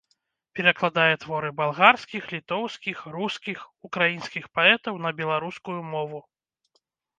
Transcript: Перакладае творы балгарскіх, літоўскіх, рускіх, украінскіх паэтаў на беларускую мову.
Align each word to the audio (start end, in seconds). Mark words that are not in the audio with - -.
Перакладае 0.59 1.15
творы 1.25 1.49
балгарскіх, 1.59 2.23
літоўскіх, 2.37 2.97
рускіх, 3.17 3.59
украінскіх 3.89 4.49
паэтаў 4.59 4.95
на 5.07 5.15
беларускую 5.23 5.79
мову. 5.95 6.27